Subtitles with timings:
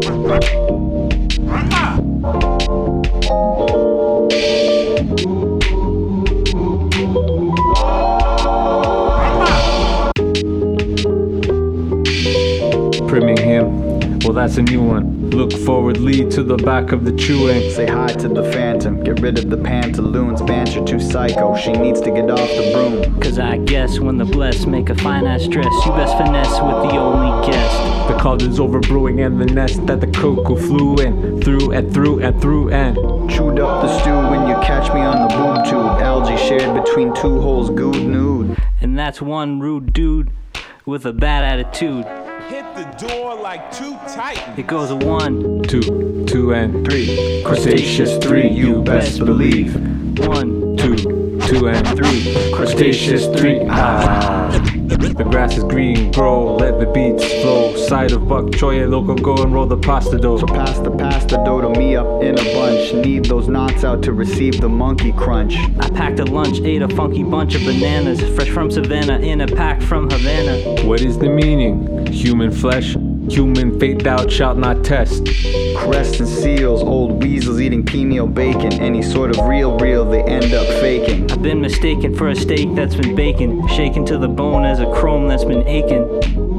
[0.00, 0.67] Thank you.
[14.28, 15.30] Well, that's a new one.
[15.30, 17.70] Look forward, lead to the back of the chewing.
[17.70, 20.42] Say hi to the phantom, get rid of the pantaloons.
[20.42, 23.18] Banter too psycho, she needs to get off the broom.
[23.22, 26.92] Cause I guess when the blessed make a fine ass dress, you best finesse with
[26.92, 28.08] the only guest.
[28.08, 31.40] The cauldron's over brewing and the nest that the cocoa flew in.
[31.40, 32.96] Through and through and through and.
[33.30, 36.02] Chewed up the stew when you catch me on the boob tube.
[36.02, 38.58] Algae shared between two holes, good nude.
[38.82, 40.30] And that's one rude dude
[40.84, 42.04] with a bad attitude.
[42.48, 44.58] Hit the door like two titans.
[44.58, 49.74] It goes one, Two, two and Three, Crustaceous three, you best believe.
[50.26, 50.96] one, Two,
[51.46, 52.50] two and three.
[52.54, 53.60] Crustaceous three.
[53.68, 54.77] Ah.
[55.38, 57.76] The grass is green, grow, let the beats flow.
[57.76, 60.38] Side of bok choy, local, go and roll the pasta dough.
[60.38, 62.92] So pass the pasta dough to me up in a bunch.
[62.92, 65.54] Need those knots out to receive the monkey crunch.
[65.78, 69.46] I packed a lunch, ate a funky bunch of bananas, fresh from Savannah, in a
[69.46, 70.82] pack from Havana.
[70.84, 72.06] What is the meaning?
[72.06, 72.96] Human flesh,
[73.30, 75.26] human fate, thou shalt not test.
[75.76, 78.72] Crests and seals, old weasels eating pineal bacon.
[78.74, 81.30] Any sort of real, real, they end up faking.
[81.30, 84.86] I've been mistaken for a steak that's been bacon, shaken to the bone as a
[84.92, 86.57] chrome that's been aching.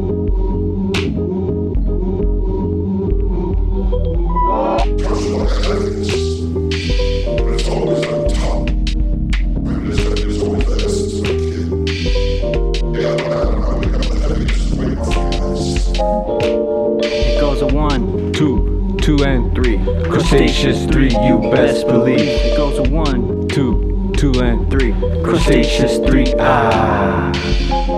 [17.03, 19.77] It goes a one, Two, two and Three,
[20.09, 22.19] Crustaceous three, you best believe.
[22.19, 26.33] it goes a one, Two, two and three, Crustaceous three.
[26.39, 27.31] Ah.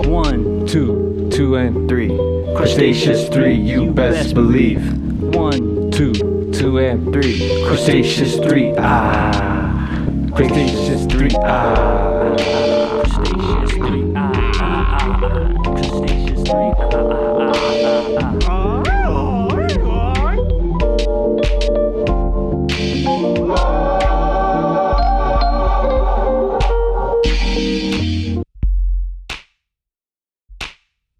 [0.06, 2.08] one, Two, two and three,
[2.56, 4.82] Crustaceous three, you best believe.
[5.34, 6.12] one, Two,
[6.52, 7.38] two and three.
[7.66, 8.72] Crustaceous three.
[8.78, 9.98] Ah.
[10.34, 11.30] Crustaceous three.
[11.42, 12.81] Ah.